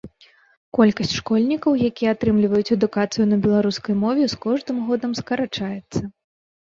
[0.77, 6.01] Колькасць школьнікаў, якія атрымліваюць адукацыю на беларускай мове, з кожным годам скарачаецца.